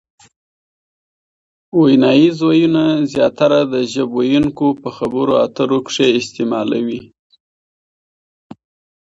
[1.83, 7.01] ویناییز وییونه زیاتره د ژبو ویونکي په خبرو اترو کښي استعمالوي.